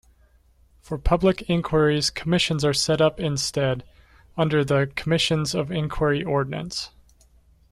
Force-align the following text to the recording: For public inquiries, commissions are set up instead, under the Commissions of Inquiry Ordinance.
For 0.79 0.97
public 0.97 1.47
inquiries, 1.47 2.09
commissions 2.09 2.65
are 2.65 2.73
set 2.73 3.01
up 3.01 3.19
instead, 3.19 3.83
under 4.35 4.65
the 4.65 4.91
Commissions 4.95 5.53
of 5.53 5.71
Inquiry 5.71 6.23
Ordinance. 6.23 6.89